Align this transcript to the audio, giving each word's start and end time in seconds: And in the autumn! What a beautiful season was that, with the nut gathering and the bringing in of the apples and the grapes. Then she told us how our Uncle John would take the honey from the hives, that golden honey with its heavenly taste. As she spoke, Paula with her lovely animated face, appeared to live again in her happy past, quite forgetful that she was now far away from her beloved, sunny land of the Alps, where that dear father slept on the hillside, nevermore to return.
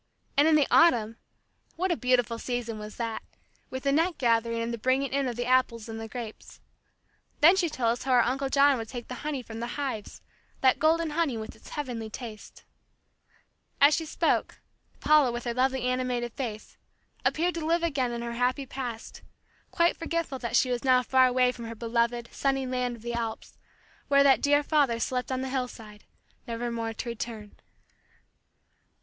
And 0.35 0.47
in 0.47 0.55
the 0.55 0.65
autumn! 0.71 1.17
What 1.75 1.91
a 1.91 1.95
beautiful 1.95 2.39
season 2.39 2.79
was 2.79 2.95
that, 2.95 3.21
with 3.69 3.83
the 3.83 3.91
nut 3.91 4.17
gathering 4.17 4.59
and 4.63 4.73
the 4.73 4.79
bringing 4.79 5.13
in 5.13 5.27
of 5.27 5.35
the 5.35 5.45
apples 5.45 5.87
and 5.87 6.01
the 6.01 6.07
grapes. 6.07 6.59
Then 7.39 7.55
she 7.55 7.69
told 7.69 7.91
us 7.91 8.01
how 8.01 8.13
our 8.13 8.23
Uncle 8.23 8.49
John 8.49 8.79
would 8.79 8.89
take 8.89 9.09
the 9.09 9.13
honey 9.21 9.43
from 9.43 9.59
the 9.59 9.77
hives, 9.77 10.23
that 10.61 10.79
golden 10.79 11.11
honey 11.11 11.37
with 11.37 11.55
its 11.55 11.69
heavenly 11.69 12.09
taste. 12.09 12.63
As 13.79 13.93
she 13.95 14.07
spoke, 14.07 14.59
Paula 15.01 15.31
with 15.31 15.43
her 15.43 15.53
lovely 15.53 15.83
animated 15.83 16.33
face, 16.33 16.77
appeared 17.23 17.53
to 17.53 17.63
live 17.63 17.83
again 17.83 18.11
in 18.11 18.23
her 18.23 18.33
happy 18.33 18.65
past, 18.65 19.21
quite 19.69 19.95
forgetful 19.95 20.39
that 20.39 20.55
she 20.55 20.71
was 20.71 20.83
now 20.83 21.03
far 21.03 21.27
away 21.27 21.51
from 21.51 21.65
her 21.65 21.75
beloved, 21.75 22.27
sunny 22.31 22.65
land 22.65 22.95
of 22.95 23.01
the 23.03 23.13
Alps, 23.13 23.55
where 24.07 24.23
that 24.23 24.41
dear 24.41 24.63
father 24.63 24.99
slept 24.99 25.31
on 25.31 25.41
the 25.41 25.49
hillside, 25.49 26.05
nevermore 26.47 26.91
to 26.91 27.07
return. 27.09 27.53